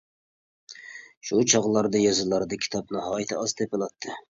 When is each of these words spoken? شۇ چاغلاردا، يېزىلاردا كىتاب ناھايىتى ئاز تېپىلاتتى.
شۇ 1.29 1.43
چاغلاردا، 1.53 2.03
يېزىلاردا 2.05 2.59
كىتاب 2.65 2.97
ناھايىتى 2.99 3.41
ئاز 3.45 3.57
تېپىلاتتى. 3.63 4.19